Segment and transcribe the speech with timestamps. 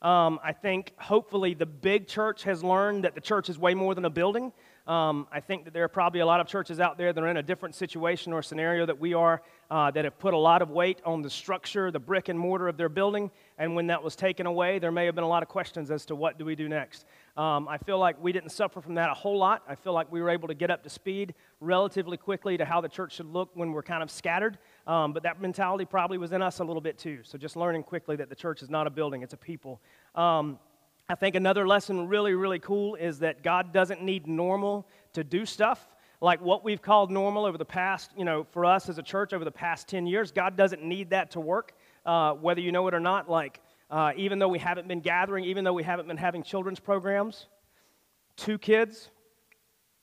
[0.00, 3.96] Um, I think hopefully the big church has learned that the church is way more
[3.96, 4.52] than a building.
[4.86, 7.28] Um, I think that there are probably a lot of churches out there that are
[7.28, 10.62] in a different situation or scenario that we are uh, that have put a lot
[10.62, 13.30] of weight on the structure, the brick and mortar of their building.
[13.58, 16.06] And when that was taken away, there may have been a lot of questions as
[16.06, 17.04] to what do we do next.
[17.38, 19.62] Um, I feel like we didn't suffer from that a whole lot.
[19.68, 22.80] I feel like we were able to get up to speed relatively quickly to how
[22.80, 24.58] the church should look when we're kind of scattered.
[24.88, 27.20] Um, but that mentality probably was in us a little bit too.
[27.22, 29.80] So just learning quickly that the church is not a building, it's a people.
[30.16, 30.58] Um,
[31.08, 35.46] I think another lesson really, really cool is that God doesn't need normal to do
[35.46, 35.88] stuff.
[36.20, 39.32] Like what we've called normal over the past, you know, for us as a church
[39.32, 41.74] over the past 10 years, God doesn't need that to work,
[42.04, 43.30] uh, whether you know it or not.
[43.30, 43.60] Like,
[43.90, 47.46] uh, even though we haven't been gathering, even though we haven't been having children's programs,
[48.36, 49.10] two kids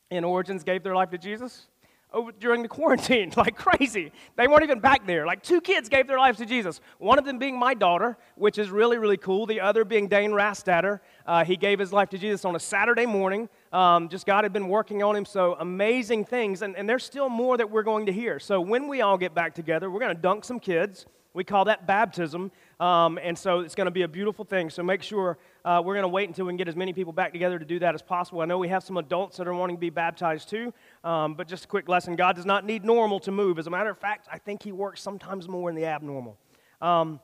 [0.10, 1.68] in Origins gave their life to Jesus
[2.16, 4.12] over, during the quarantine, like crazy.
[4.38, 5.26] They weren't even back there.
[5.26, 6.80] Like two kids gave their lives to Jesus.
[6.98, 9.46] One of them being my daughter, which is really, really cool.
[9.46, 11.02] The other being Dane Rastatter.
[11.26, 13.50] Uh, he gave his life to Jesus on a Saturday morning.
[13.76, 15.26] Um, just God had been working on him.
[15.26, 16.62] So amazing things.
[16.62, 18.40] And, and there's still more that we're going to hear.
[18.40, 21.06] So when we all get back together, we're going to dunk some kids.
[21.34, 22.54] We call that baptism.
[22.80, 24.70] Um, and so it's going to be a beautiful thing.
[24.70, 27.12] So make sure uh, we're going to wait until we can get as many people
[27.12, 28.40] back together to do that as possible.
[28.40, 30.74] I know we have some adults that are wanting to be baptized too.
[31.04, 33.60] Um, but just a quick lesson God does not need normal to move.
[33.60, 36.38] As a matter of fact, I think He works sometimes more in the abnormal.
[36.82, 37.20] Um,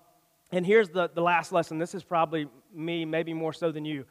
[0.52, 1.80] and here's the, the last lesson.
[1.80, 4.04] This is probably me, maybe more so than you.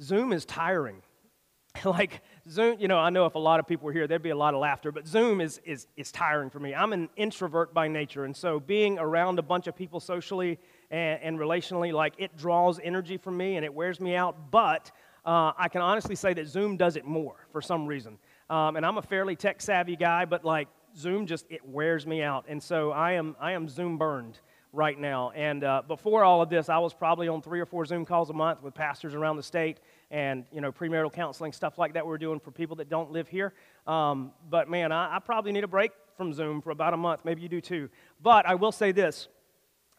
[0.00, 1.02] Zoom is tiring.
[1.84, 4.30] like Zoom, you know, I know if a lot of people were here, there'd be
[4.30, 6.74] a lot of laughter, but Zoom is, is, is tiring for me.
[6.74, 10.58] I'm an introvert by nature, and so being around a bunch of people socially
[10.90, 14.90] and, and relationally, like it draws energy from me and it wears me out, but
[15.24, 18.18] uh, I can honestly say that Zoom does it more for some reason.
[18.48, 22.22] Um, and I'm a fairly tech savvy guy, but like Zoom just, it wears me
[22.22, 22.46] out.
[22.48, 24.40] And so I am, I am Zoom burned
[24.72, 25.30] right now.
[25.34, 28.30] And uh, before all of this, I was probably on three or four Zoom calls
[28.30, 29.78] a month with pastors around the state
[30.10, 33.28] and you know premarital counseling stuff like that we're doing for people that don't live
[33.28, 33.52] here.
[33.86, 37.24] Um, but man, I, I, probably need a break from Zoom for about a month.
[37.24, 37.88] Maybe you do too.
[38.22, 39.28] But I will say this.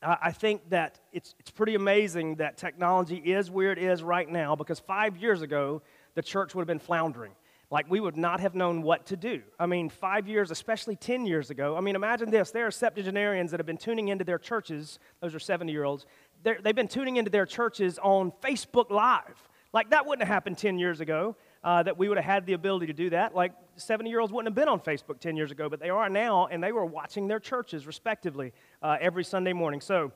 [0.01, 4.29] I, I think that it's, it's pretty amazing that technology is where it is right
[4.29, 5.81] now because five years ago,
[6.13, 7.31] the church would have been floundering
[7.71, 9.41] like we would not have known what to do.
[9.57, 11.77] I mean, five years, especially 10 years ago.
[11.77, 15.33] I mean, imagine this there are septuagenarians that have been tuning into their churches, those
[15.33, 16.05] are 70 year olds,
[16.43, 19.47] they've been tuning into their churches on Facebook Live.
[19.73, 22.53] Like that wouldn't have happened 10 years ago, uh, that we would have had the
[22.53, 23.33] ability to do that.
[23.33, 26.09] Like 70 year olds wouldn't have been on Facebook 10 years ago, but they are
[26.09, 28.51] now, and they were watching their churches respectively
[28.83, 29.79] uh, every Sunday morning.
[29.79, 30.11] So,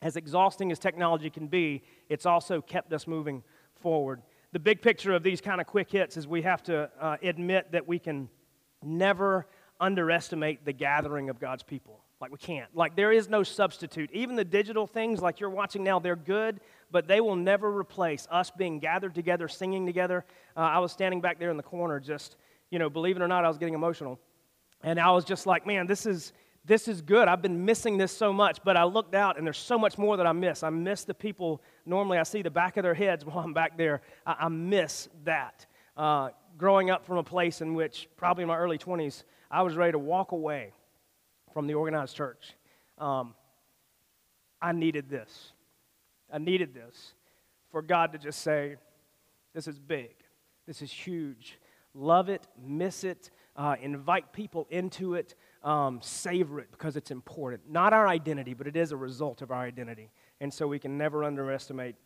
[0.00, 3.42] as exhausting as technology can be, it's also kept us moving
[3.80, 4.20] forward
[4.54, 7.72] the big picture of these kind of quick hits is we have to uh, admit
[7.72, 8.28] that we can
[8.84, 9.48] never
[9.80, 12.04] underestimate the gathering of God's people.
[12.20, 12.68] Like, we can't.
[12.72, 14.10] Like, there is no substitute.
[14.12, 16.60] Even the digital things like you're watching now, they're good,
[16.92, 20.24] but they will never replace us being gathered together, singing together.
[20.56, 22.36] Uh, I was standing back there in the corner, just,
[22.70, 24.20] you know, believe it or not, I was getting emotional.
[24.84, 26.32] And I was just like, man, this is,
[26.66, 27.28] this is good.
[27.28, 30.16] I've been missing this so much, but I looked out and there's so much more
[30.16, 30.62] that I miss.
[30.62, 31.60] I miss the people.
[31.84, 34.00] Normally, I see the back of their heads while I'm back there.
[34.26, 35.66] I, I miss that.
[35.96, 39.76] Uh, growing up from a place in which, probably in my early 20s, I was
[39.76, 40.72] ready to walk away
[41.52, 42.54] from the organized church.
[42.98, 43.34] Um,
[44.60, 45.52] I needed this.
[46.32, 47.12] I needed this
[47.70, 48.76] for God to just say,
[49.52, 50.14] This is big.
[50.66, 51.58] This is huge.
[51.92, 57.62] Love it, miss it, uh, invite people into it um, savor it because it's important.
[57.68, 60.10] Not our identity, but it is a result of our identity.
[60.40, 61.96] And so we can never underestimate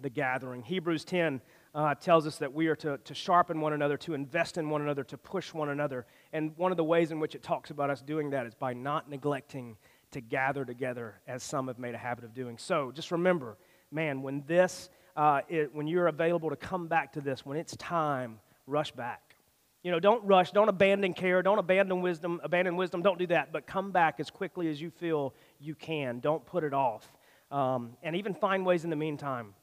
[0.00, 0.62] the gathering.
[0.62, 1.40] Hebrews 10
[1.74, 4.82] uh, tells us that we are to, to sharpen one another, to invest in one
[4.82, 6.06] another, to push one another.
[6.32, 8.74] And one of the ways in which it talks about us doing that is by
[8.74, 9.76] not neglecting
[10.10, 12.58] to gather together as some have made a habit of doing.
[12.58, 13.58] So just remember,
[13.90, 17.76] man, when this, uh, it, when you're available to come back to this, when it's
[17.76, 19.27] time, rush back.
[19.82, 23.52] You know, don't rush, don't abandon care, don't abandon wisdom, abandon wisdom, don't do that,
[23.52, 26.18] but come back as quickly as you feel you can.
[26.18, 27.10] Don't put it off.
[27.50, 29.54] Um, and even find ways in the meantime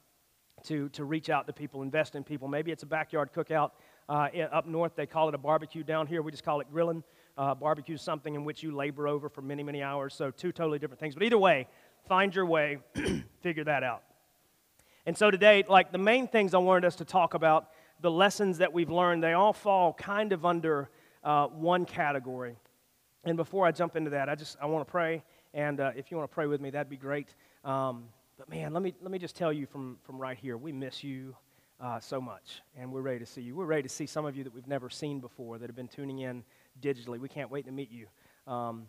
[0.64, 2.48] to, to reach out to people, invest in people.
[2.48, 3.72] Maybe it's a backyard cookout.
[4.08, 5.82] Uh, up north, they call it a barbecue.
[5.82, 7.04] Down here, we just call it grilling.
[7.36, 10.14] Uh, barbecue is something in which you labor over for many, many hours.
[10.14, 11.14] So, two totally different things.
[11.14, 11.68] But either way,
[12.08, 12.78] find your way,
[13.42, 14.02] figure that out.
[15.04, 17.68] And so, today, like the main things I wanted us to talk about
[18.06, 20.88] the lessons that we've learned, they all fall kind of under
[21.24, 22.56] uh, one category.
[23.24, 26.12] And before I jump into that, I just I want to pray, and uh, if
[26.12, 27.34] you want to pray with me, that'd be great.
[27.64, 28.04] Um,
[28.38, 31.02] but man, let me let me just tell you from from right here, we miss
[31.02, 31.34] you
[31.80, 33.56] uh, so much, and we're ready to see you.
[33.56, 35.88] We're ready to see some of you that we've never seen before that have been
[35.88, 36.44] tuning in
[36.80, 37.18] digitally.
[37.18, 38.06] We can't wait to meet you,
[38.46, 38.86] um,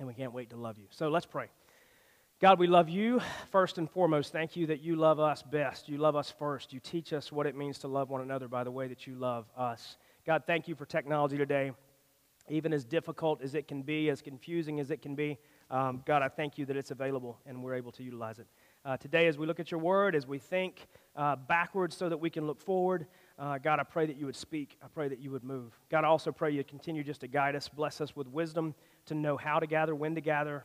[0.00, 0.86] and we can't wait to love you.
[0.90, 1.46] So let's pray.
[2.40, 3.20] God, we love you
[3.50, 4.30] first and foremost.
[4.30, 5.88] Thank you that you love us best.
[5.88, 6.72] You love us first.
[6.72, 9.16] You teach us what it means to love one another by the way that you
[9.16, 9.96] love us.
[10.24, 11.72] God, thank you for technology today.
[12.48, 15.36] Even as difficult as it can be, as confusing as it can be,
[15.68, 18.46] um, God, I thank you that it's available and we're able to utilize it.
[18.84, 20.86] Uh, today, as we look at your word, as we think
[21.16, 24.36] uh, backwards so that we can look forward, uh, God, I pray that you would
[24.36, 24.78] speak.
[24.80, 25.76] I pray that you would move.
[25.90, 28.76] God, I also pray you continue just to guide us, bless us with wisdom
[29.06, 30.64] to know how to gather, when to gather,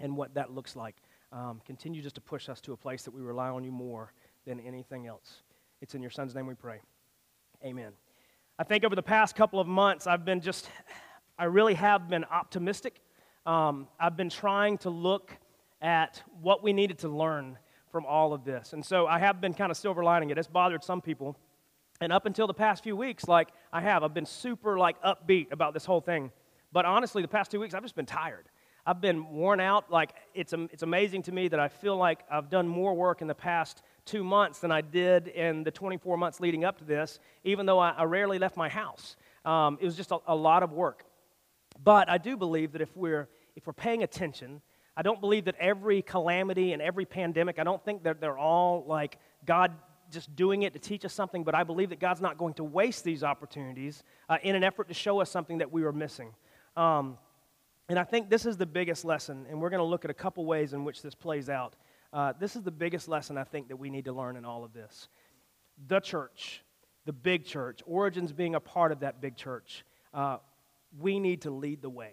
[0.00, 0.96] and what that looks like.
[1.32, 4.12] Um, continue just to push us to a place that we rely on you more
[4.46, 5.42] than anything else.
[5.80, 6.80] It's in your son's name we pray.
[7.64, 7.92] Amen.
[8.58, 10.70] I think over the past couple of months, I've been just,
[11.38, 13.00] I really have been optimistic.
[13.46, 15.36] Um, I've been trying to look
[15.80, 17.58] at what we needed to learn
[17.92, 18.72] from all of this.
[18.72, 20.38] And so I have been kind of silver lining it.
[20.38, 21.36] It's bothered some people.
[22.00, 25.52] And up until the past few weeks, like I have, I've been super like upbeat
[25.52, 26.30] about this whole thing.
[26.72, 28.48] But honestly, the past two weeks, I've just been tired.
[28.88, 29.90] I've been worn out.
[29.90, 33.28] Like, it's, it's amazing to me that I feel like I've done more work in
[33.28, 37.20] the past two months than I did in the 24 months leading up to this,
[37.44, 39.18] even though I, I rarely left my house.
[39.44, 41.04] Um, it was just a, a lot of work.
[41.84, 44.62] But I do believe that if we're, if we're paying attention,
[44.96, 48.86] I don't believe that every calamity and every pandemic, I don't think that they're all
[48.86, 49.72] like God
[50.10, 52.64] just doing it to teach us something, but I believe that God's not going to
[52.64, 56.30] waste these opportunities uh, in an effort to show us something that we were missing.
[56.74, 57.18] Um,
[57.88, 60.14] and I think this is the biggest lesson, and we're going to look at a
[60.14, 61.74] couple ways in which this plays out.
[62.12, 64.64] Uh, this is the biggest lesson I think that we need to learn in all
[64.64, 65.08] of this.
[65.86, 66.62] The church,
[67.06, 70.38] the big church, Origins being a part of that big church, uh,
[70.98, 72.12] we need to lead the way.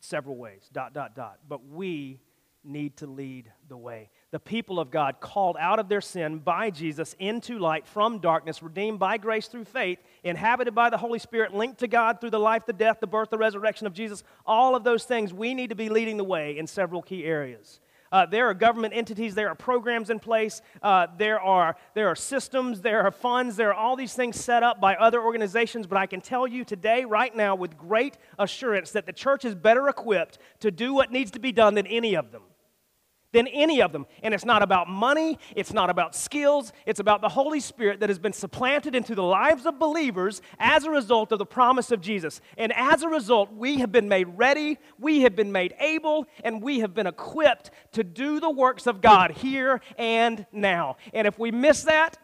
[0.00, 1.40] Several ways, dot, dot, dot.
[1.48, 2.20] But we
[2.62, 4.10] need to lead the way.
[4.30, 8.62] The people of God, called out of their sin by Jesus into light from darkness,
[8.62, 12.40] redeemed by grace through faith, inhabited by the Holy Spirit, linked to God through the
[12.40, 15.68] life, the death, the birth, the resurrection of Jesus, all of those things, we need
[15.68, 17.80] to be leading the way in several key areas.
[18.10, 22.14] Uh, there are government entities, there are programs in place, uh, there, are, there are
[22.14, 25.86] systems, there are funds, there are all these things set up by other organizations.
[25.86, 29.54] But I can tell you today, right now, with great assurance, that the church is
[29.56, 32.42] better equipped to do what needs to be done than any of them
[33.34, 34.06] than any of them.
[34.22, 38.08] And it's not about money, it's not about skills, it's about the Holy Spirit that
[38.08, 42.00] has been supplanted into the lives of believers as a result of the promise of
[42.00, 42.40] Jesus.
[42.56, 46.62] And as a result, we have been made ready, we have been made able, and
[46.62, 50.96] we have been equipped to do the works of God here and now.
[51.12, 52.16] And if we miss that,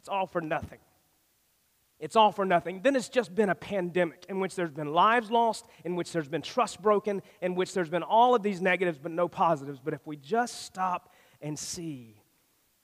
[0.00, 0.78] it's all for nothing
[1.98, 2.80] it's all for nothing.
[2.82, 6.28] Then it's just been a pandemic in which there's been lives lost, in which there's
[6.28, 9.80] been trust broken, in which there's been all of these negatives but no positives.
[9.82, 12.22] But if we just stop and see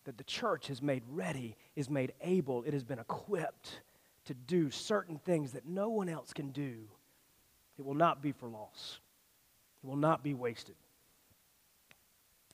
[0.05, 3.81] that the church is made ready, is made able, it has been equipped
[4.25, 6.88] to do certain things that no one else can do,
[7.78, 9.00] it will not be for loss.
[9.82, 10.76] It will not be wasted.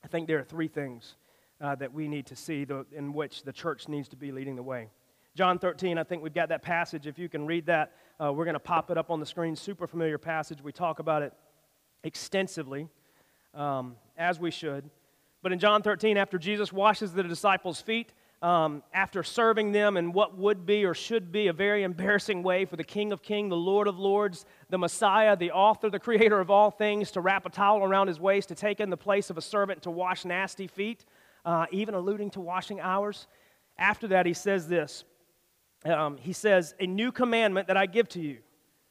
[0.03, 1.15] I think there are three things
[1.59, 4.55] uh, that we need to see the, in which the church needs to be leading
[4.55, 4.89] the way.
[5.33, 7.07] John 13, I think we've got that passage.
[7.07, 9.55] If you can read that, uh, we're going to pop it up on the screen.
[9.55, 10.61] Super familiar passage.
[10.61, 11.33] We talk about it
[12.03, 12.89] extensively,
[13.53, 14.89] um, as we should.
[15.41, 18.11] But in John 13, after Jesus washes the disciples' feet,
[18.41, 22.65] um, after serving them in what would be or should be a very embarrassing way
[22.65, 26.41] for the King of Kings, the Lord of Lords, the Messiah, the author, the creator
[26.41, 29.29] of all things, to wrap a towel around his waist, to take in the place
[29.29, 31.05] of a servant to wash nasty feet,
[31.45, 33.27] uh, even alluding to washing ours.
[33.77, 35.05] After that, he says this
[35.85, 38.37] um, he says, A new commandment that I give to you,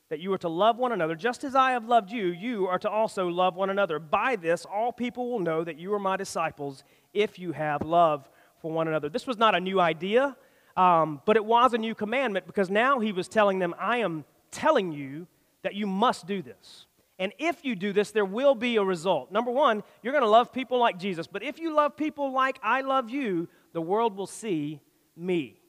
[0.09, 1.15] that you are to love one another.
[1.15, 3.99] Just as I have loved you, you are to also love one another.
[3.99, 6.83] By this, all people will know that you are my disciples
[7.13, 8.29] if you have love
[8.61, 9.09] for one another.
[9.09, 10.37] This was not a new idea,
[10.77, 14.25] um, but it was a new commandment because now he was telling them, I am
[14.51, 15.27] telling you
[15.63, 16.87] that you must do this.
[17.19, 19.31] And if you do this, there will be a result.
[19.31, 21.27] Number one, you're going to love people like Jesus.
[21.27, 24.81] But if you love people like I love you, the world will see
[25.17, 25.60] me.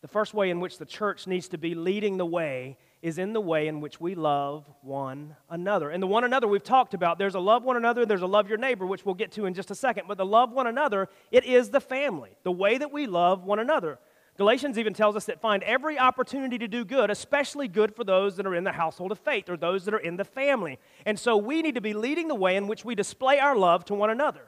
[0.00, 3.32] The first way in which the church needs to be leading the way is in
[3.32, 5.90] the way in which we love one another.
[5.90, 8.48] And the one another we've talked about, there's a love one another, there's a love
[8.48, 10.06] your neighbor, which we'll get to in just a second.
[10.06, 13.58] But the love one another, it is the family, the way that we love one
[13.58, 13.98] another.
[14.36, 18.36] Galatians even tells us that find every opportunity to do good, especially good for those
[18.36, 20.78] that are in the household of faith or those that are in the family.
[21.06, 23.84] And so we need to be leading the way in which we display our love
[23.86, 24.42] to one another.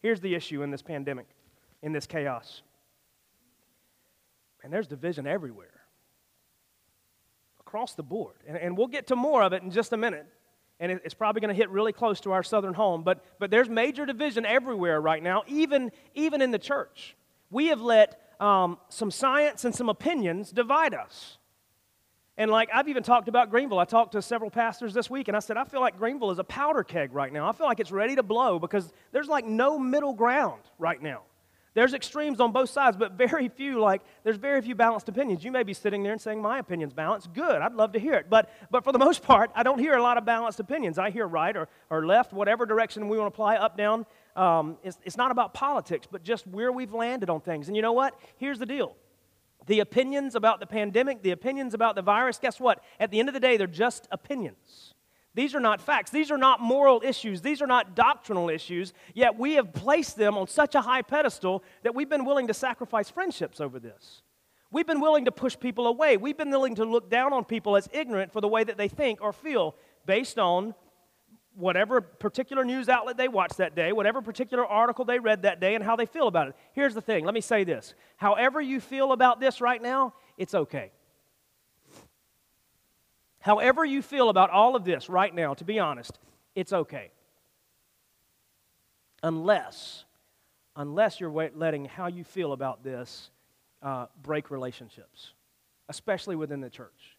[0.00, 1.26] Here's the issue in this pandemic,
[1.82, 2.62] in this chaos
[4.66, 5.84] and there's division everywhere,
[7.60, 8.34] across the board.
[8.48, 10.26] And, and we'll get to more of it in just a minute.
[10.80, 13.04] And it, it's probably going to hit really close to our southern home.
[13.04, 17.14] But, but there's major division everywhere right now, even, even in the church.
[17.48, 21.38] We have let um, some science and some opinions divide us.
[22.36, 23.78] And like I've even talked about Greenville.
[23.78, 26.40] I talked to several pastors this week and I said, I feel like Greenville is
[26.40, 27.48] a powder keg right now.
[27.48, 31.22] I feel like it's ready to blow because there's like no middle ground right now.
[31.76, 35.44] There's extremes on both sides, but very few, like, there's very few balanced opinions.
[35.44, 37.34] You may be sitting there and saying, My opinion's balanced.
[37.34, 38.30] Good, I'd love to hear it.
[38.30, 40.96] But, but for the most part, I don't hear a lot of balanced opinions.
[40.96, 44.06] I hear right or, or left, whatever direction we want to apply, up, down.
[44.36, 47.68] Um, it's, it's not about politics, but just where we've landed on things.
[47.68, 48.18] And you know what?
[48.38, 48.96] Here's the deal
[49.66, 52.82] the opinions about the pandemic, the opinions about the virus, guess what?
[52.98, 54.94] At the end of the day, they're just opinions.
[55.36, 56.10] These are not facts.
[56.10, 57.42] These are not moral issues.
[57.42, 58.94] These are not doctrinal issues.
[59.12, 62.54] Yet we have placed them on such a high pedestal that we've been willing to
[62.54, 64.22] sacrifice friendships over this.
[64.70, 66.16] We've been willing to push people away.
[66.16, 68.88] We've been willing to look down on people as ignorant for the way that they
[68.88, 69.76] think or feel
[70.06, 70.74] based on
[71.54, 75.74] whatever particular news outlet they watched that day, whatever particular article they read that day,
[75.74, 76.56] and how they feel about it.
[76.72, 77.94] Here's the thing let me say this.
[78.16, 80.92] However, you feel about this right now, it's okay.
[83.46, 86.18] However, you feel about all of this right now, to be honest,
[86.56, 87.12] it's okay.
[89.22, 90.04] Unless,
[90.74, 93.30] unless you're letting how you feel about this
[93.82, 95.32] uh, break relationships,
[95.88, 97.16] especially within the church.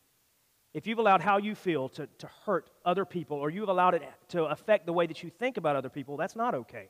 [0.74, 4.04] If you've allowed how you feel to, to hurt other people, or you've allowed it
[4.28, 6.90] to affect the way that you think about other people, that's not okay.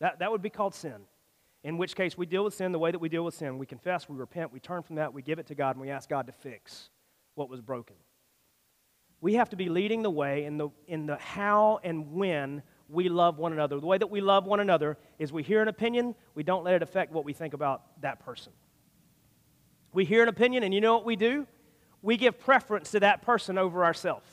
[0.00, 1.02] That, that would be called sin.
[1.62, 3.58] In which case, we deal with sin the way that we deal with sin.
[3.58, 5.90] We confess, we repent, we turn from that, we give it to God, and we
[5.90, 6.88] ask God to fix
[7.34, 7.96] what was broken.
[9.20, 13.08] We have to be leading the way in the, in the how and when we
[13.08, 13.80] love one another.
[13.80, 16.74] The way that we love one another is we hear an opinion, we don't let
[16.74, 18.52] it affect what we think about that person.
[19.92, 21.46] We hear an opinion, and you know what we do?
[22.02, 24.26] We give preference to that person over ourselves.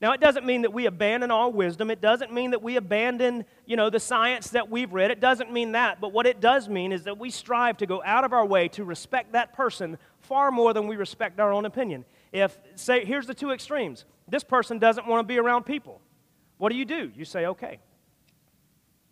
[0.00, 1.90] Now, it doesn't mean that we abandon all wisdom.
[1.90, 5.10] It doesn't mean that we abandon, you know, the science that we've read.
[5.10, 6.00] It doesn't mean that.
[6.00, 8.68] But what it does mean is that we strive to go out of our way
[8.68, 12.04] to respect that person far more than we respect our own opinion.
[12.34, 16.00] If, say, here's the two extremes this person doesn't want to be around people.
[16.58, 17.12] What do you do?
[17.14, 17.78] You say, okay.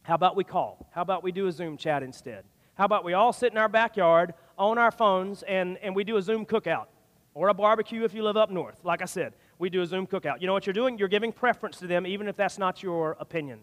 [0.03, 0.89] How about we call?
[0.91, 2.45] How about we do a Zoom chat instead?
[2.75, 6.17] How about we all sit in our backyard on our phones and, and we do
[6.17, 6.87] a Zoom cookout?
[7.35, 8.85] Or a barbecue if you live up north.
[8.85, 10.41] Like I said, we do a Zoom cookout.
[10.41, 10.99] You know what you're doing?
[10.99, 13.61] You're giving preference to them, even if that's not your opinion.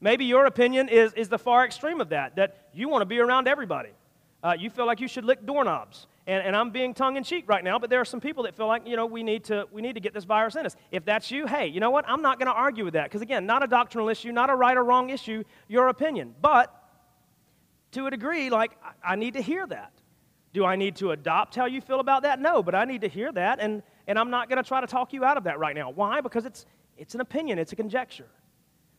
[0.00, 3.18] Maybe your opinion is, is the far extreme of that, that you want to be
[3.18, 3.90] around everybody.
[4.42, 6.06] Uh, you feel like you should lick doorknobs.
[6.30, 8.54] And, and I'm being tongue in cheek right now, but there are some people that
[8.54, 10.76] feel like, you know, we need to, we need to get this virus in us.
[10.92, 12.04] If that's you, hey, you know what?
[12.08, 13.06] I'm not going to argue with that.
[13.06, 16.36] Because again, not a doctrinal issue, not a right or wrong issue, your opinion.
[16.40, 16.72] But
[17.90, 18.70] to a degree, like,
[19.04, 19.92] I, need to hear that.
[20.52, 22.38] Do I need to adopt how you feel about that?
[22.38, 24.86] No, but I need to hear that, and, and I'm not going to try to
[24.86, 25.90] talk you out of that right now.
[25.90, 26.20] Why?
[26.20, 26.64] Because it's,
[26.96, 28.28] it's an opinion, it's a conjecture.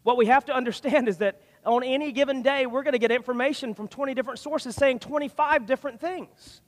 [0.04, 3.12] What we have to understand is that on any given day, we're going to get
[3.12, 6.60] information from 20 different sources saying 25 different things.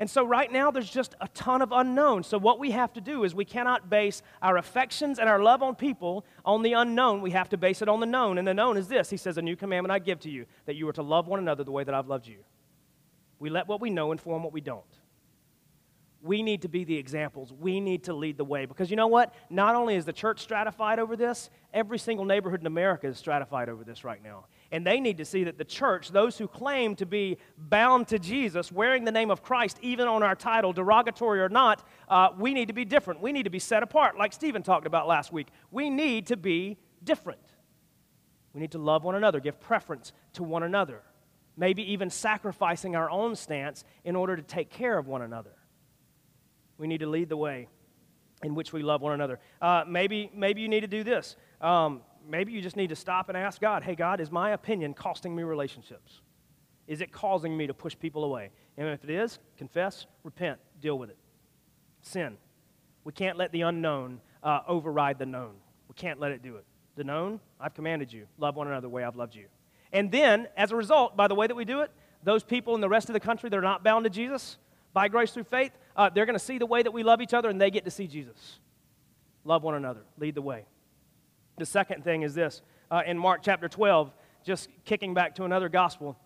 [0.00, 2.22] And so, right now, there's just a ton of unknown.
[2.22, 5.62] So, what we have to do is we cannot base our affections and our love
[5.62, 7.20] on people on the unknown.
[7.20, 8.38] We have to base it on the known.
[8.38, 10.74] And the known is this He says, A new commandment I give to you, that
[10.74, 12.38] you are to love one another the way that I've loved you.
[13.38, 14.84] We let what we know inform what we don't.
[16.22, 17.52] We need to be the examples.
[17.52, 18.64] We need to lead the way.
[18.64, 19.34] Because you know what?
[19.50, 23.68] Not only is the church stratified over this, every single neighborhood in America is stratified
[23.68, 24.46] over this right now.
[24.72, 28.18] And they need to see that the church, those who claim to be bound to
[28.20, 32.54] Jesus, wearing the name of Christ, even on our title, derogatory or not, uh, we
[32.54, 33.20] need to be different.
[33.20, 35.48] We need to be set apart, like Stephen talked about last week.
[35.72, 37.40] We need to be different.
[38.52, 41.02] We need to love one another, give preference to one another,
[41.56, 45.56] maybe even sacrificing our own stance in order to take care of one another.
[46.78, 47.68] We need to lead the way
[48.42, 49.38] in which we love one another.
[49.60, 51.36] Uh, maybe, maybe you need to do this.
[51.60, 54.94] Um, maybe you just need to stop and ask God, hey, God, is my opinion
[54.94, 56.20] costing me relationships?
[56.86, 58.50] Is it causing me to push people away?
[58.76, 61.16] And if it is, confess, repent, deal with it.
[62.02, 62.36] Sin.
[63.04, 65.54] We can't let the unknown uh, override the known.
[65.88, 66.64] We can't let it do it.
[66.96, 68.26] The known, I've commanded you.
[68.38, 69.46] Love one another the way I've loved you.
[69.92, 71.90] And then, as a result, by the way that we do it,
[72.22, 74.58] those people in the rest of the country that are not bound to Jesus,
[74.92, 77.34] by grace through faith, uh, they're going to see the way that we love each
[77.34, 78.58] other and they get to see Jesus.
[79.44, 80.64] Love one another, lead the way.
[81.60, 84.10] The second thing is this uh, in Mark chapter 12,
[84.42, 86.16] just kicking back to another gospel,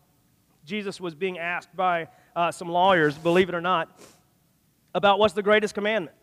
[0.65, 4.01] Jesus was being asked by uh, some lawyers, believe it or not,
[4.95, 6.17] about what's the greatest commandment.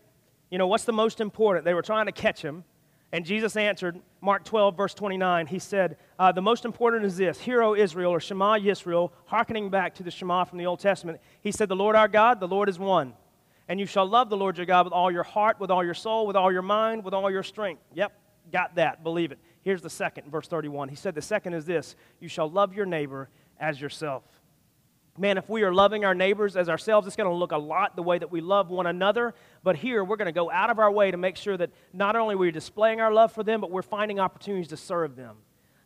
[0.50, 1.66] You know, what's the most important?
[1.66, 2.64] They were trying to catch him.
[3.12, 7.38] And Jesus answered, Mark 12, verse 29, he said, uh, The most important is this
[7.38, 11.20] Hear, O Israel, or Shema Yisrael, hearkening back to the Shema from the Old Testament.
[11.42, 13.12] He said, The Lord our God, the Lord is one.
[13.68, 15.92] And you shall love the Lord your God with all your heart, with all your
[15.92, 17.82] soul, with all your mind, with all your strength.
[17.92, 18.12] Yep,
[18.52, 19.02] got that.
[19.02, 19.38] Believe it.
[19.62, 20.88] Here's the second, verse 31.
[20.88, 23.28] He said, The second is this You shall love your neighbor
[23.58, 24.22] as yourself.
[25.18, 27.96] Man, if we are loving our neighbors as ourselves, it's going to look a lot
[27.96, 29.34] the way that we love one another.
[29.62, 32.16] But here, we're going to go out of our way to make sure that not
[32.16, 35.36] only are we displaying our love for them, but we're finding opportunities to serve them.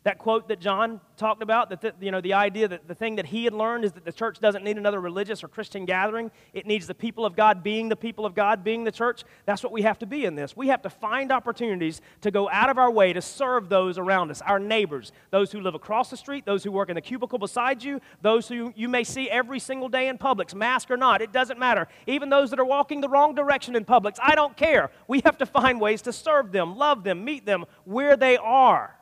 [0.07, 3.17] That quote that John talked about, that the, you know, the idea that the thing
[3.17, 6.31] that he had learned is that the church doesn't need another religious or Christian gathering.
[6.53, 9.25] It needs the people of God being the people of God, being the church.
[9.45, 10.55] That's what we have to be in this.
[10.55, 14.31] We have to find opportunities to go out of our way to serve those around
[14.31, 17.37] us, our neighbors, those who live across the street, those who work in the cubicle
[17.37, 21.21] beside you, those who you may see every single day in Publix, mask or not.
[21.21, 21.85] It doesn't matter.
[22.05, 24.89] Even those that are walking the wrong direction in Publix, I don't care.
[25.09, 28.96] We have to find ways to serve them, love them, meet them where they are.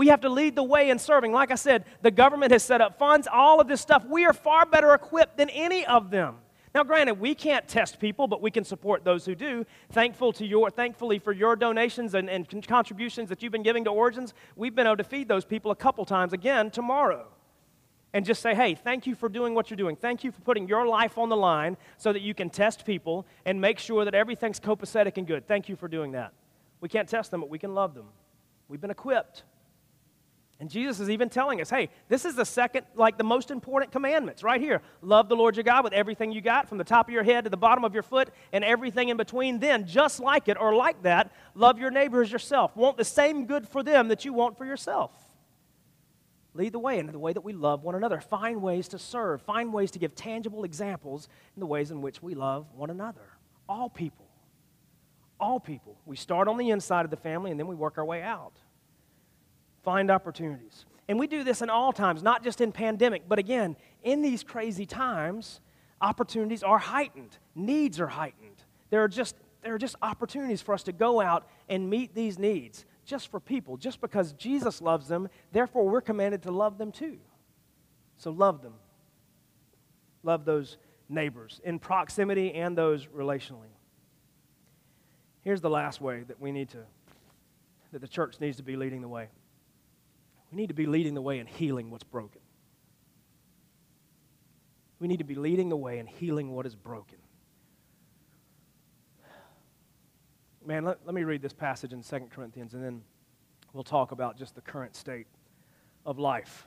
[0.00, 1.30] We have to lead the way in serving.
[1.30, 4.02] Like I said, the government has set up funds, all of this stuff.
[4.06, 6.36] We are far better equipped than any of them.
[6.74, 9.66] Now, granted, we can't test people, but we can support those who do.
[9.92, 13.90] Thankful to your, thankfully for your donations and, and contributions that you've been giving to
[13.90, 17.26] Origins, we've been able to feed those people a couple times again tomorrow.
[18.14, 19.96] And just say, hey, thank you for doing what you're doing.
[19.96, 23.26] Thank you for putting your life on the line so that you can test people
[23.44, 25.46] and make sure that everything's copacetic and good.
[25.46, 26.32] Thank you for doing that.
[26.80, 28.06] We can't test them, but we can love them.
[28.66, 29.42] We've been equipped.
[30.60, 33.92] And Jesus is even telling us, hey, this is the second, like the most important
[33.92, 34.82] commandments right here.
[35.00, 37.44] Love the Lord your God with everything you got, from the top of your head
[37.44, 39.58] to the bottom of your foot, and everything in between.
[39.58, 42.76] Then, just like it or like that, love your neighbor as yourself.
[42.76, 45.12] Want the same good for them that you want for yourself.
[46.52, 48.20] Lead the way in the way that we love one another.
[48.20, 49.40] Find ways to serve.
[49.40, 51.26] Find ways to give tangible examples
[51.56, 53.30] in the ways in which we love one another.
[53.66, 54.26] All people.
[55.38, 55.96] All people.
[56.04, 58.52] We start on the inside of the family and then we work our way out.
[59.82, 60.84] Find opportunities.
[61.08, 64.44] And we do this in all times, not just in pandemic, but again, in these
[64.44, 65.60] crazy times,
[66.00, 68.64] opportunities are heightened, needs are heightened.
[68.90, 72.38] There are just there are just opportunities for us to go out and meet these
[72.38, 76.92] needs just for people, just because Jesus loves them, therefore we're commanded to love them
[76.92, 77.18] too.
[78.16, 78.74] So love them.
[80.22, 83.72] Love those neighbors in proximity and those relationally.
[85.42, 86.84] Here's the last way that we need to
[87.92, 89.28] that the church needs to be leading the way.
[90.50, 92.40] We need to be leading the way in healing what's broken.
[94.98, 97.18] We need to be leading the way in healing what is broken.
[100.64, 103.02] Man, let, let me read this passage in 2 Corinthians and then
[103.72, 105.26] we'll talk about just the current state
[106.04, 106.66] of life.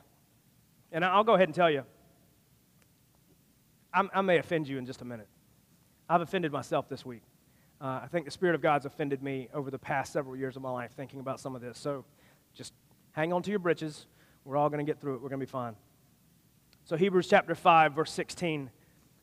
[0.90, 1.84] And I'll go ahead and tell you,
[3.92, 5.28] I'm, i may offend you in just a minute.
[6.08, 7.22] I've offended myself this week.
[7.80, 10.62] Uh, I think the Spirit of God's offended me over the past several years of
[10.62, 11.78] my life thinking about some of this.
[11.78, 12.04] So
[12.52, 12.72] just
[13.14, 14.06] Hang on to your britches.
[14.44, 15.22] We're all going to get through it.
[15.22, 15.76] We're going to be fine.
[16.84, 18.70] So, Hebrews chapter 5, verse 16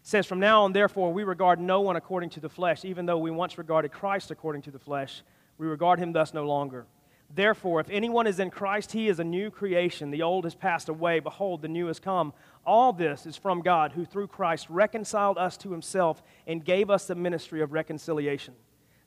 [0.02, 3.18] says, From now on, therefore, we regard no one according to the flesh, even though
[3.18, 5.24] we once regarded Christ according to the flesh.
[5.58, 6.88] We regard him thus no longer.
[7.36, 10.10] Therefore, if anyone is in Christ, he is a new creation.
[10.10, 11.20] The old has passed away.
[11.20, 12.34] Behold, the new has come.
[12.66, 17.08] All this is from God, who through Christ reconciled us to himself and gave us
[17.08, 18.56] the ministry of reconciliation.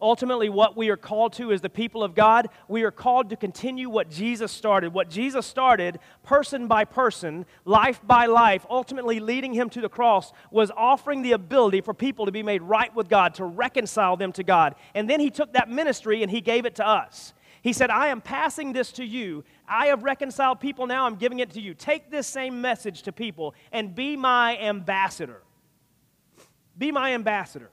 [0.00, 3.36] Ultimately, what we are called to as the people of God, we are called to
[3.36, 4.92] continue what Jesus started.
[4.92, 10.34] What Jesus started, person by person, life by life, ultimately leading him to the cross,
[10.50, 14.32] was offering the ability for people to be made right with God, to reconcile them
[14.32, 14.74] to God.
[14.94, 17.32] And then he took that ministry and he gave it to us.
[17.62, 19.44] He said, I am passing this to you.
[19.66, 21.72] I have reconciled people now, I'm giving it to you.
[21.72, 25.42] Take this same message to people and be my ambassador.
[26.76, 27.70] Be my ambassador.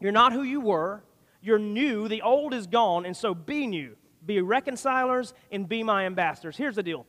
[0.00, 1.02] You're not who you were.
[1.40, 2.08] You're new.
[2.08, 3.96] The old is gone, and so be new.
[4.24, 6.56] Be reconcilers and be my ambassadors.
[6.56, 7.06] Here's the deal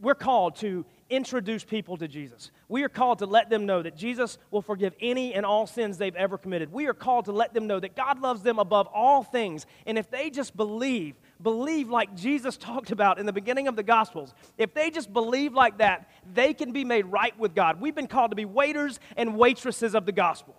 [0.00, 2.50] we're called to introduce people to Jesus.
[2.68, 5.98] We are called to let them know that Jesus will forgive any and all sins
[5.98, 6.72] they've ever committed.
[6.72, 9.66] We are called to let them know that God loves them above all things.
[9.86, 13.82] And if they just believe, believe like Jesus talked about in the beginning of the
[13.82, 17.80] Gospels, if they just believe like that, they can be made right with God.
[17.80, 20.56] We've been called to be waiters and waitresses of the gospel.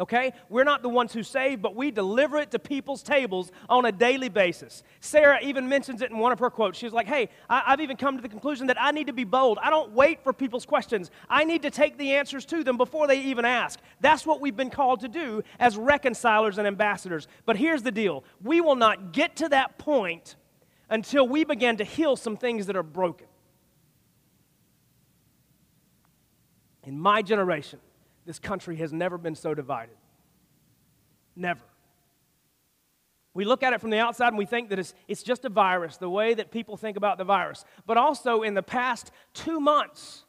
[0.00, 0.32] Okay?
[0.48, 3.92] We're not the ones who save, but we deliver it to people's tables on a
[3.92, 4.82] daily basis.
[5.00, 6.76] Sarah even mentions it in one of her quotes.
[6.76, 9.22] She's like, hey, I, have even come to the conclusion that I need to be
[9.22, 9.58] bold.
[9.62, 11.12] I don't wait for people's questions.
[11.28, 13.78] I need to take the answers to them before they even ask.
[14.00, 17.28] That's what we've been called to do as reconcilers and ambassadors.
[17.46, 20.34] But here's the deal we will not get to that point
[20.90, 23.28] until we begin to heal some things that are broken.
[26.82, 27.78] In my generation,
[28.26, 29.96] this country has never been so divided.
[31.36, 31.60] Never.
[33.34, 35.48] We look at it from the outside and we think that it's, it's just a
[35.48, 37.64] virus, the way that people think about the virus.
[37.84, 40.24] But also, in the past two months,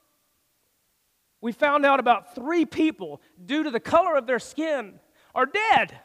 [1.40, 5.00] we found out about three people, due to the color of their skin,
[5.36, 6.00] are dead.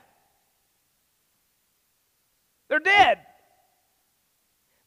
[2.68, 3.20] They're dead.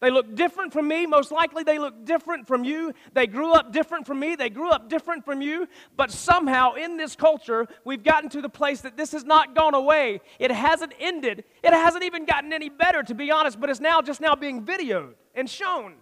[0.04, 1.06] They look different from me.
[1.06, 2.92] Most likely, they look different from you.
[3.14, 4.36] They grew up different from me.
[4.36, 5.66] They grew up different from you.
[5.96, 9.74] But somehow, in this culture, we've gotten to the place that this has not gone
[9.74, 10.20] away.
[10.40, 11.46] It hasn't ended.
[11.64, 14.66] It hasn't even gotten any better, to be honest, but it's now just now being
[14.66, 15.94] videoed and shown.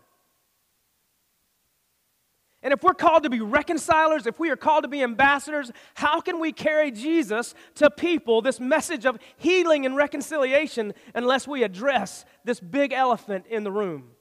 [2.63, 6.21] And if we're called to be reconcilers, if we are called to be ambassadors, how
[6.21, 12.23] can we carry Jesus to people, this message of healing and reconciliation, unless we address
[12.43, 14.11] this big elephant in the room?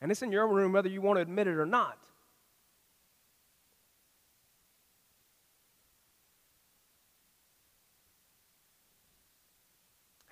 [0.00, 1.98] And it's in your room whether you want to admit it or not.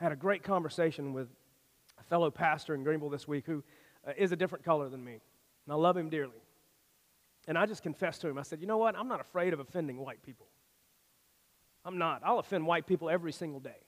[0.00, 1.28] I had a great conversation with
[1.98, 3.64] a fellow pastor in Greenville this week who
[4.06, 6.43] uh, a different color than me, and I love him dearly.
[7.46, 8.96] And I just confessed to him, I said, you know what?
[8.96, 10.46] I'm not afraid of offending white people.
[11.84, 12.22] I'm not.
[12.24, 13.84] I'll offend white people every single day.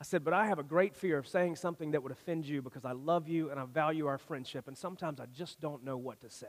[0.00, 2.62] I said, but I have a great fear of saying something that would offend you
[2.62, 5.96] because I love you and I value our friendship, and sometimes I just don't know
[5.96, 6.46] what to say.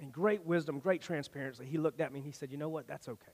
[0.00, 2.88] In great wisdom, great transparency, he looked at me and he said, You know what?
[2.88, 3.32] That's okay.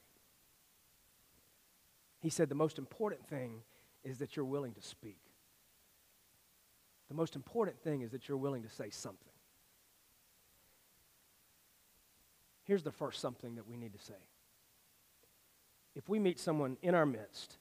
[2.20, 3.62] He said, The most important thing
[4.04, 5.20] is that you're willing to speak.
[7.08, 9.32] The most important thing is that you're willing to say something.
[12.68, 14.12] Here's the first something that we need to say.
[15.96, 17.56] If we meet someone in our midst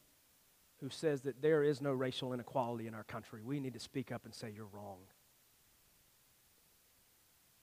[0.82, 4.12] who says that there is no racial inequality in our country, we need to speak
[4.12, 4.98] up and say, You're wrong.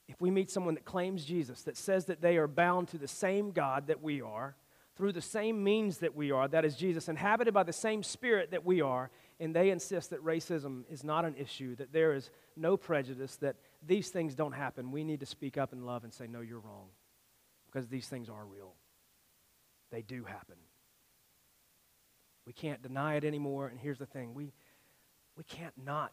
[0.08, 3.08] If we meet someone that claims Jesus, that says that they are bound to the
[3.08, 4.56] same God that we are,
[4.96, 8.52] through the same means that we are, that is Jesus, inhabited by the same Spirit
[8.52, 12.30] that we are, and they insist that racism is not an issue, that there is
[12.56, 16.12] no prejudice, that these things don't happen, we need to speak up in love and
[16.14, 16.88] say, No, you're wrong
[17.74, 18.74] because these things are real.
[19.90, 20.56] They do happen.
[22.46, 23.66] We can't deny it anymore.
[23.68, 24.52] And here's the thing we,
[25.36, 26.12] we can't not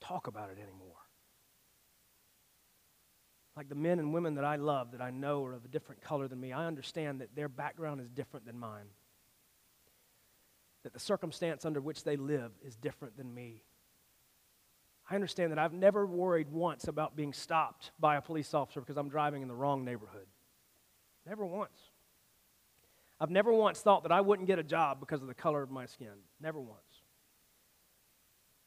[0.00, 0.96] talk about it anymore.
[3.56, 6.02] Like the men and women that I love, that I know are of a different
[6.02, 8.86] color than me, I understand that their background is different than mine.
[10.84, 13.62] That the circumstance under which they live is different than me.
[15.10, 18.96] I understand that I've never worried once about being stopped by a police officer because
[18.96, 20.26] I'm driving in the wrong neighborhood.
[21.26, 21.78] Never once.
[23.18, 25.70] I've never once thought that I wouldn't get a job because of the color of
[25.70, 26.12] my skin.
[26.40, 26.80] Never once.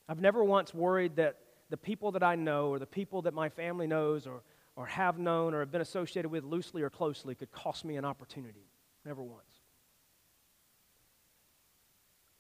[0.08, 1.38] I've never once worried that
[1.69, 4.41] the people that I know or the people that my family knows or,
[4.76, 8.06] or have known or have been associated with loosely or closely could cost me an
[8.06, 8.72] opportunity.
[9.06, 9.62] Never once.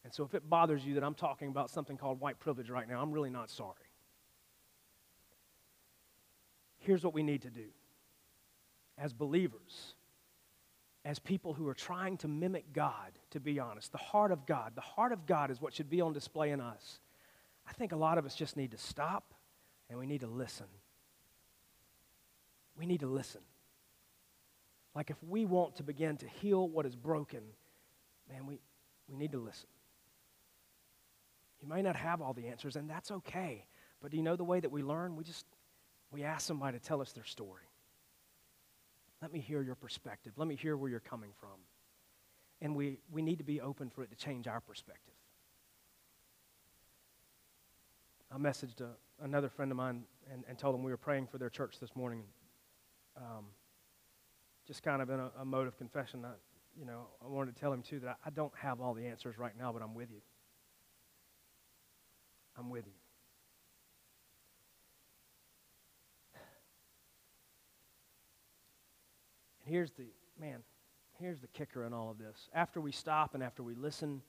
[0.03, 2.89] And so if it bothers you that I'm talking about something called white privilege right
[2.89, 3.75] now, I'm really not sorry.
[6.79, 7.67] Here's what we need to do
[8.97, 9.93] as believers
[11.09, 13.91] as people who are trying to mimic God, to be honest.
[13.91, 14.73] The heart of God.
[14.75, 16.99] The heart of God is what should be on display in us.
[17.67, 19.33] I think a lot of us just need to stop
[19.89, 20.67] and we need to listen.
[22.77, 23.41] We need to listen.
[24.93, 27.41] Like if we want to begin to heal what is broken,
[28.31, 28.59] man, we,
[29.07, 29.67] we need to listen.
[31.59, 33.65] You may not have all the answers, and that's okay.
[33.99, 35.15] But do you know the way that we learn?
[35.15, 35.47] We just
[36.11, 37.68] we ask somebody to tell us their story.
[39.21, 40.33] Let me hear your perspective.
[40.37, 41.59] Let me hear where you're coming from.
[42.61, 45.15] And we, we need to be open for it to change our perspective.
[48.31, 48.91] I messaged a,
[49.23, 51.95] another friend of mine and, and told him we were praying for their church this
[51.95, 52.23] morning.
[53.17, 53.45] Um,
[54.67, 56.33] just kind of in a, a, mode of confession, I,
[56.77, 59.07] you know, I wanted to tell him too that I, I don't have all the
[59.07, 60.21] answers right now, but I'm with you.
[62.57, 62.98] I'm with you.
[69.69, 70.05] Here's the,
[70.39, 70.63] man,
[71.19, 72.49] here's the kicker in all of this.
[72.53, 74.21] After we stop and after we listen,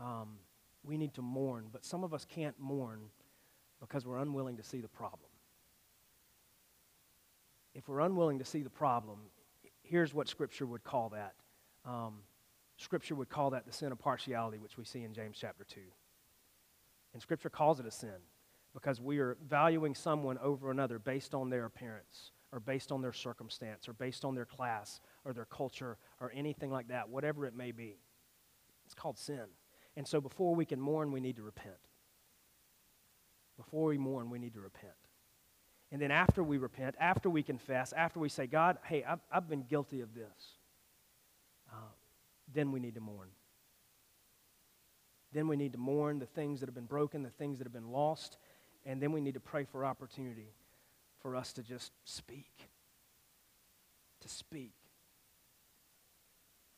[0.00, 0.38] um,
[0.82, 1.66] we need to mourn.
[1.70, 3.00] But some of us can't mourn
[3.80, 5.30] because we're unwilling to see the problem.
[7.74, 9.18] If we're unwilling to see the problem,
[9.82, 11.34] here's what Scripture would call that.
[11.84, 12.20] Um,
[12.78, 15.80] Scripture would call that the sin of partiality, which we see in James chapter 2.
[17.12, 18.16] And Scripture calls it a sin
[18.72, 23.12] because we are valuing someone over another based on their appearance or based on their
[23.12, 27.54] circumstance or based on their class or their culture or anything like that, whatever it
[27.54, 27.98] may be.
[28.86, 29.44] It's called sin.
[29.94, 31.74] And so before we can mourn, we need to repent.
[33.58, 34.94] Before we mourn, we need to repent.
[35.92, 39.48] And then after we repent, after we confess, after we say, God, hey, I've, I've
[39.48, 40.56] been guilty of this,
[41.70, 41.92] uh,
[42.52, 43.28] then we need to mourn.
[45.32, 47.72] Then we need to mourn the things that have been broken, the things that have
[47.72, 48.38] been lost,
[48.86, 50.54] and then we need to pray for opportunity
[51.26, 52.68] for us to just speak.
[54.20, 54.74] To speak.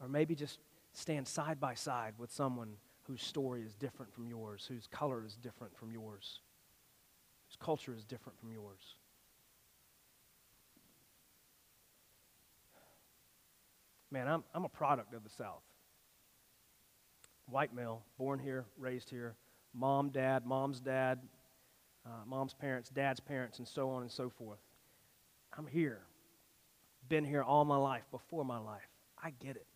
[0.00, 0.58] Or maybe just
[0.94, 5.37] stand side by side with someone whose story is different from yours, whose color is
[5.37, 6.40] different from yours,
[7.46, 8.94] whose culture is different from yours.
[14.11, 15.61] Man, I'm, I'm a product of the South.
[17.44, 19.34] White male, born here, raised here,
[19.74, 21.18] mom, dad, mom's dad,
[22.06, 24.61] uh, mom's parents, dad's parents, and so on and so forth.
[25.56, 26.00] I'm here.
[27.08, 28.88] Been here all my life, before my life.
[29.22, 29.66] I get it.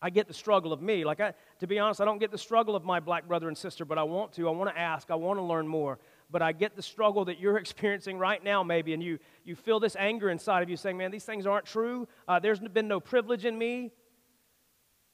[0.00, 1.04] I get the struggle of me.
[1.04, 3.58] Like, I, to be honest, I don't get the struggle of my black brother and
[3.58, 4.48] sister, but I want to.
[4.48, 5.10] I want to ask.
[5.10, 5.98] I want to learn more.
[6.30, 9.80] But I get the struggle that you're experiencing right now, maybe, and you, you feel
[9.80, 12.06] this anger inside of you saying, man, these things aren't true.
[12.28, 13.92] Uh, there's been no privilege in me.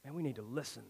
[0.03, 0.83] Man, we need to listen.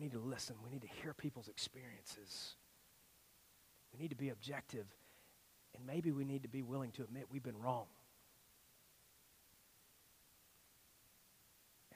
[0.00, 0.56] We need to listen.
[0.64, 2.54] We need to hear people's experiences.
[3.92, 4.86] We need to be objective.
[5.76, 7.84] And maybe we need to be willing to admit we've been wrong.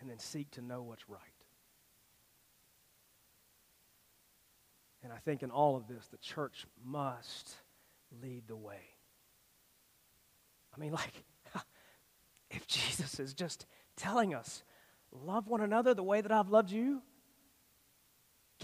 [0.04, 1.18] and then seek to know what's right.
[5.02, 7.56] And I think in all of this, the church must
[8.22, 8.80] lead the way.
[10.76, 11.24] I mean, like,
[12.50, 13.64] if Jesus is just
[13.96, 14.62] telling us,
[15.10, 17.00] love one another the way that I've loved you,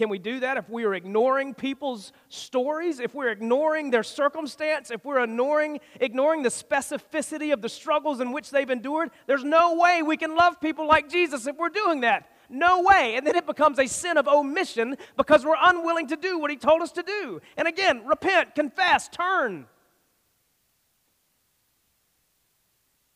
[0.01, 4.91] can we do that if we are ignoring people's stories, if we're ignoring their circumstance,
[4.91, 9.11] if we're ignoring, ignoring the specificity of the struggles in which they've endured?
[9.27, 12.31] There's no way we can love people like Jesus if we're doing that.
[12.49, 13.17] No way.
[13.17, 16.57] And then it becomes a sin of omission because we're unwilling to do what he
[16.57, 17.43] told us to do.
[17.59, 19.67] And again, repent, confess, turn.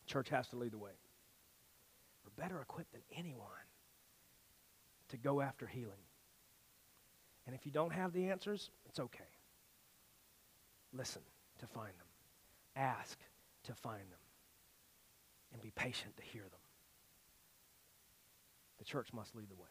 [0.05, 0.91] Church has to lead the way.
[2.23, 3.49] We're better equipped than anyone
[5.09, 6.04] to go after healing.
[7.45, 9.23] And if you don't have the answers, it's okay.
[10.93, 11.21] Listen
[11.59, 12.07] to find them,
[12.75, 13.19] ask
[13.63, 14.19] to find them,
[15.53, 16.51] and be patient to hear them.
[18.79, 19.69] The church must lead the way.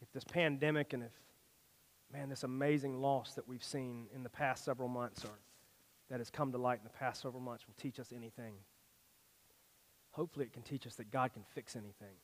[0.00, 1.12] If this pandemic and if,
[2.12, 5.30] man, this amazing loss that we've seen in the past several months or
[6.08, 8.54] that has come to light in the past several months will teach us anything,
[10.12, 12.16] hopefully it can teach us that God can fix anything.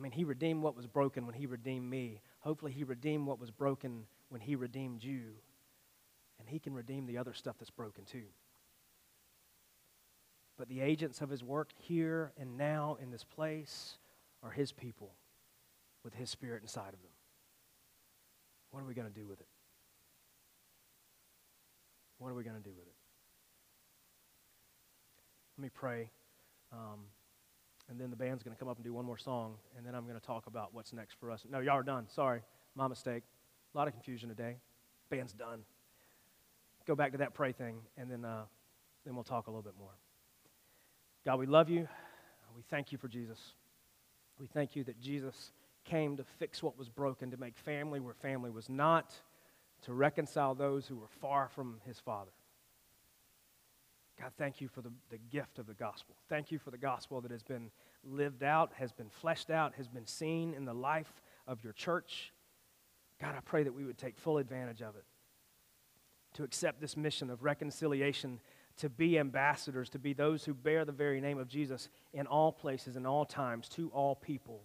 [0.00, 2.22] I mean, He redeemed what was broken when He redeemed me.
[2.38, 5.24] Hopefully, He redeemed what was broken when He redeemed you.
[6.38, 8.24] And He can redeem the other stuff that's broken too.
[10.56, 13.98] But the agents of His work here and now in this place
[14.42, 15.12] are His people
[16.02, 17.12] with His Spirit inside of them.
[18.70, 19.48] What are we going to do with it?
[22.16, 22.94] What are we going to do with it?
[25.58, 26.08] Let me pray.
[26.72, 27.00] Um,
[27.90, 29.94] and then the band's going to come up and do one more song, and then
[29.94, 31.44] I'm going to talk about what's next for us.
[31.50, 32.06] No, y'all are done.
[32.08, 32.40] Sorry,
[32.76, 33.24] my mistake.
[33.74, 34.56] A lot of confusion today.
[35.10, 35.60] Band's done.
[36.86, 38.44] Go back to that pray thing, and then, uh,
[39.04, 39.90] then we'll talk a little bit more.
[41.24, 41.88] God, we love you.
[42.56, 43.38] We thank you for Jesus.
[44.38, 45.52] We thank you that Jesus
[45.84, 49.12] came to fix what was broken, to make family where family was not,
[49.82, 52.30] to reconcile those who were far from his Father.
[54.20, 56.14] God, thank you for the, the gift of the gospel.
[56.28, 57.70] Thank you for the gospel that has been
[58.04, 61.10] lived out, has been fleshed out, has been seen in the life
[61.46, 62.32] of your church.
[63.20, 65.04] God, I pray that we would take full advantage of it,
[66.34, 68.40] to accept this mission of reconciliation,
[68.76, 72.52] to be ambassadors, to be those who bear the very name of Jesus in all
[72.52, 74.60] places, in all times, to all people.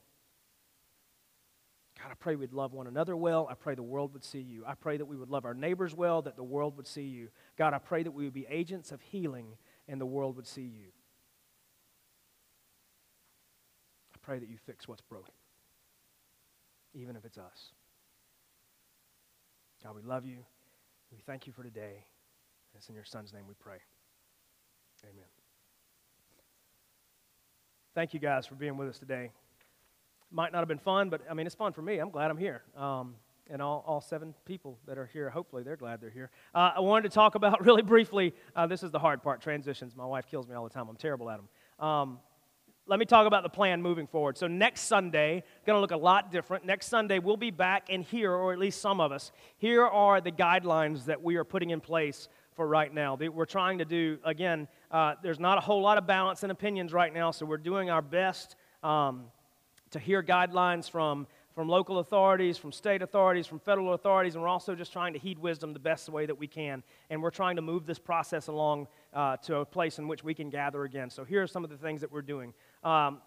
[2.05, 3.47] God, I pray we'd love one another well.
[3.49, 4.63] I pray the world would see you.
[4.63, 7.29] I pray that we would love our neighbors well, that the world would see you.
[7.57, 9.47] God, I pray that we would be agents of healing
[9.87, 10.89] and the world would see you.
[14.13, 15.33] I pray that you fix what's broken,
[16.93, 17.71] even if it's us.
[19.83, 20.37] God, we love you.
[21.11, 22.05] We thank you for today.
[22.75, 23.77] It's in your Son's name we pray.
[25.03, 25.25] Amen.
[27.95, 29.31] Thank you guys for being with us today
[30.35, 31.97] might not have been fun, but I mean, it's fun for me.
[31.97, 32.61] I'm glad I'm here.
[32.77, 33.15] Um,
[33.49, 36.29] and all, all seven people that are here, hopefully they're glad they're here.
[36.53, 39.95] Uh, I wanted to talk about really briefly, uh, this is the hard part transitions.
[39.95, 40.89] My wife kills me all the time.
[40.89, 41.87] I'm terrible at them.
[41.87, 42.19] Um,
[42.87, 44.37] let me talk about the plan moving forward.
[44.37, 46.65] So next Sunday, going to look a lot different.
[46.65, 49.31] Next Sunday, we'll be back and here, or at least some of us.
[49.57, 53.15] Here are the guidelines that we are putting in place for right now.
[53.15, 56.93] We're trying to do, again, uh, there's not a whole lot of balance and opinions
[56.93, 59.25] right now, so we're doing our best um,
[59.95, 64.49] to hear guidelines from from local authorities, from state authorities, from federal authorities, and we're
[64.49, 66.83] also just trying to heed wisdom the best way that we can.
[67.09, 70.33] And we're trying to move this process along uh, to a place in which we
[70.33, 71.09] can gather again.
[71.09, 72.53] So here are some of the things that we're doing.
[72.83, 73.21] Um,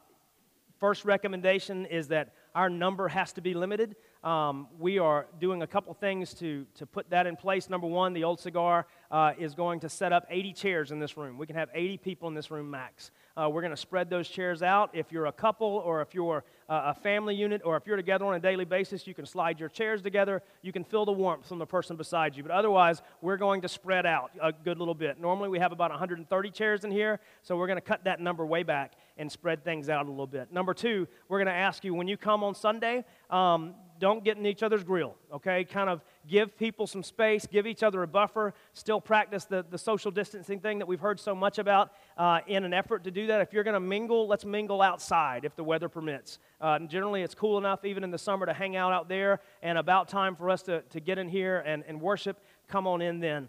[0.78, 3.96] first recommendation is that our number has to be limited.
[4.22, 7.70] Um, we are doing a couple things to, to put that in place.
[7.70, 11.16] Number one, the Old Cigar uh, is going to set up 80 chairs in this
[11.16, 11.38] room.
[11.38, 13.10] We can have 80 people in this room max.
[13.38, 14.90] Uh, we're going to spread those chairs out.
[14.94, 18.24] If you're a couple or if you're uh, a family unit or if you're together
[18.24, 20.42] on a daily basis, you can slide your chairs together.
[20.62, 22.42] You can feel the warmth from the person beside you.
[22.42, 25.20] But otherwise, we're going to spread out a good little bit.
[25.20, 28.44] Normally, we have about 130 chairs in here, so we're going to cut that number
[28.44, 30.52] way back and spread things out a little bit.
[30.52, 34.36] Number two, we're going to ask you when you come on Sunday, um, don't get
[34.36, 35.64] in each other's grill, okay?
[35.64, 39.78] Kind of give people some space, give each other a buffer, still practice the, the
[39.78, 43.26] social distancing thing that we've heard so much about uh, in an effort to do
[43.26, 43.40] that.
[43.40, 46.38] If you're going to mingle, let's mingle outside if the weather permits.
[46.60, 49.78] Uh, generally, it's cool enough, even in the summer, to hang out out there, and
[49.78, 52.38] about time for us to, to get in here and, and worship.
[52.68, 53.48] Come on in then.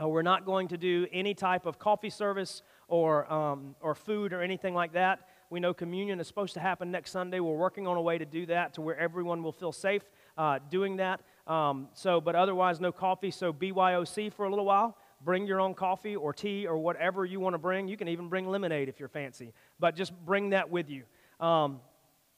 [0.00, 4.32] Uh, we're not going to do any type of coffee service or, um, or food
[4.32, 5.28] or anything like that.
[5.48, 7.38] We know communion is supposed to happen next Sunday.
[7.40, 10.02] We're working on a way to do that to where everyone will feel safe
[10.36, 11.20] uh, doing that.
[11.46, 13.30] Um, so, but otherwise, no coffee.
[13.30, 14.96] So, BYOC for a little while.
[15.24, 17.88] Bring your own coffee or tea or whatever you want to bring.
[17.88, 21.04] You can even bring lemonade if you're fancy, but just bring that with you.
[21.40, 21.80] Um,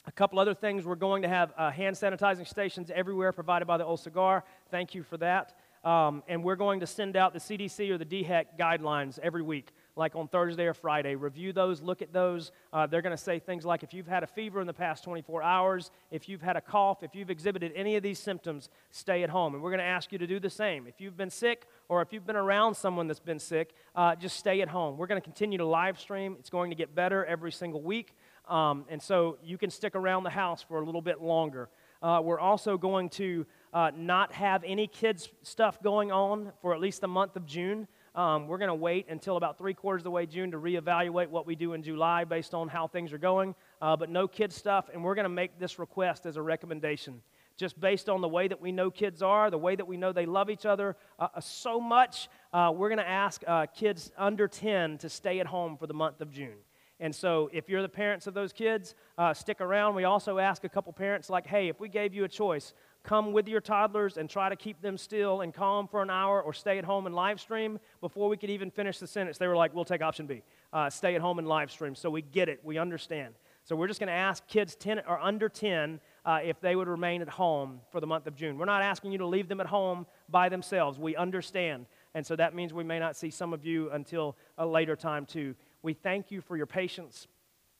[0.05, 3.77] a couple other things we're going to have uh, hand sanitizing stations everywhere provided by
[3.77, 4.43] the Old Cigar.
[4.71, 5.55] Thank you for that.
[5.83, 9.71] Um, and we're going to send out the CDC or the DHEC guidelines every week
[9.99, 11.15] like on Thursday or Friday.
[11.15, 12.51] Review those, look at those.
[12.71, 15.03] Uh, they're going to say things like if you've had a fever in the past
[15.03, 19.23] 24 hours, if you've had a cough, if you've exhibited any of these symptoms, stay
[19.23, 19.53] at home.
[19.53, 20.87] And we're going to ask you to do the same.
[20.87, 24.37] If you've been sick or if you've been around someone that's been sick, uh, just
[24.37, 24.97] stay at home.
[24.97, 26.37] We're going to continue to live stream.
[26.39, 28.15] It's going to get better every single week.
[28.47, 31.69] Um, and so you can stick around the house for a little bit longer.
[32.01, 36.79] Uh, we're also going to uh, not have any kids' stuff going on for at
[36.79, 37.87] least the month of June.
[38.15, 41.27] Um, we're going to wait until about three quarters of the way June to reevaluate
[41.27, 43.55] what we do in July based on how things are going.
[43.81, 47.21] Uh, but no kids stuff, and we're going to make this request as a recommendation.
[47.57, 50.13] Just based on the way that we know kids are, the way that we know
[50.13, 54.11] they love each other uh, uh so much, uh, we're going to ask uh, kids
[54.17, 56.57] under 10 to stay at home for the month of June.
[57.01, 59.95] And so, if you're the parents of those kids, uh, stick around.
[59.95, 62.73] We also ask a couple parents, like, hey, if we gave you a choice,
[63.09, 66.43] come with your toddlers and try to keep them still and calm for an hour
[66.43, 67.79] or stay at home and live stream.
[68.01, 70.91] Before we could even finish the sentence, they were like, we'll take option B uh,
[70.91, 71.95] stay at home and live stream.
[71.95, 73.33] So we get it, we understand.
[73.63, 76.87] So we're just going to ask kids 10 or under 10 uh, if they would
[76.87, 78.59] remain at home for the month of June.
[78.59, 80.99] We're not asking you to leave them at home by themselves.
[80.99, 81.87] We understand.
[82.13, 85.25] And so that means we may not see some of you until a later time,
[85.25, 85.55] too.
[85.81, 87.27] We thank you for your patience.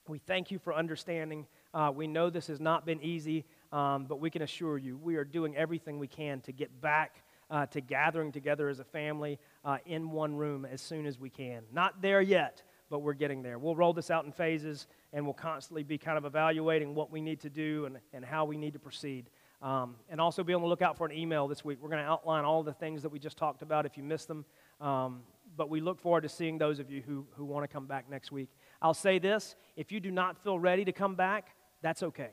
[0.08, 1.46] We thank you for understanding.
[1.72, 3.46] Uh, we know this has not been easy.
[3.72, 7.24] Um, but we can assure you, we are doing everything we can to get back
[7.52, 11.30] uh, to gathering together as a family uh, in one room as soon as we
[11.30, 11.64] can.
[11.72, 13.58] Not there yet, but we're getting there.
[13.60, 17.22] We'll roll this out in phases, and we'll constantly be kind of evaluating what we
[17.22, 19.30] need to do and, and how we need to proceed.
[19.62, 21.80] Um, and also be on the lookout for an email this week.
[21.82, 24.28] We're going to outline all the things that we just talked about if you missed
[24.28, 24.46] them.
[24.80, 25.22] Um,
[25.58, 28.10] but we look forward to seeing those of you who, who want to come back
[28.10, 28.50] next week.
[28.82, 32.30] I'll say this if you do not feel ready to come back, that's okay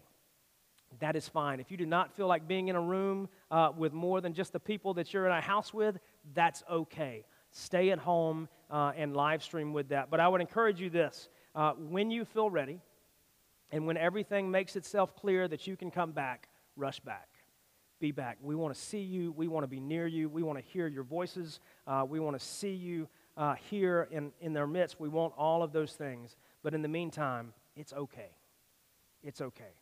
[1.01, 1.61] that is fine.
[1.61, 4.53] If you do not feel like being in a room uh, with more than just
[4.53, 5.99] the people that you're in a house with,
[6.35, 7.25] that's okay.
[7.51, 10.11] Stay at home uh, and live stream with that.
[10.11, 12.81] But I would encourage you this uh, when you feel ready
[13.71, 17.29] and when everything makes itself clear that you can come back, rush back.
[17.99, 18.37] Be back.
[18.43, 19.33] We want to see you.
[19.33, 20.29] We want to be near you.
[20.29, 21.61] We want to hear your voices.
[21.87, 25.01] Uh, we want to see you uh, here in, in their midst.
[25.01, 26.37] We want all of those things.
[26.63, 28.31] But in the meantime, it's okay.
[29.23, 29.73] It's okay.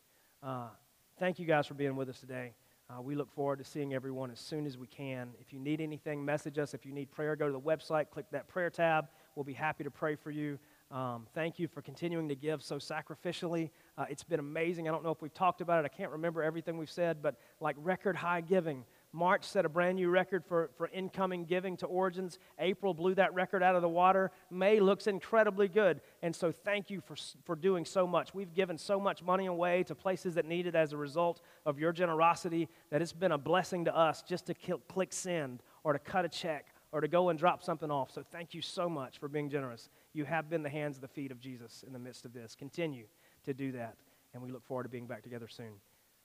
[1.16, 2.54] Thank you guys for being with us today.
[2.90, 5.30] Uh, we look forward to seeing everyone as soon as we can.
[5.40, 6.74] If you need anything, message us.
[6.74, 9.06] If you need prayer, go to the website, click that prayer tab.
[9.36, 10.58] We'll be happy to pray for you.
[10.90, 13.70] Um, thank you for continuing to give so sacrificially.
[13.96, 14.88] Uh, it's been amazing.
[14.88, 15.86] I don't know if we've talked about it.
[15.86, 18.84] I can't remember everything we've said, but like record high giving.
[19.14, 22.40] March set a brand new record for, for incoming giving to Origins.
[22.58, 24.32] April blew that record out of the water.
[24.50, 26.00] May looks incredibly good.
[26.20, 28.34] And so, thank you for, for doing so much.
[28.34, 31.78] We've given so much money away to places that need it as a result of
[31.78, 36.00] your generosity that it's been a blessing to us just to click send or to
[36.00, 38.10] cut a check or to go and drop something off.
[38.10, 39.90] So, thank you so much for being generous.
[40.12, 42.56] You have been the hands and the feet of Jesus in the midst of this.
[42.56, 43.04] Continue
[43.44, 43.94] to do that.
[44.32, 45.74] And we look forward to being back together soon.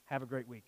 [0.06, 0.64] Have a great week.